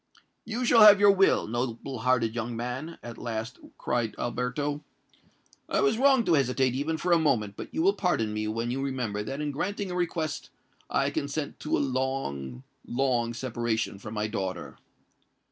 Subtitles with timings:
[0.45, 4.83] "You shall have your will, noble hearted young man!" at length cried Alberto:
[5.69, 8.71] "I was wrong to hesitate even for a moment; but you will pardon me when
[8.71, 10.49] you remember that in granting your request,
[10.89, 14.79] I consent to a long—long separation from my daughter."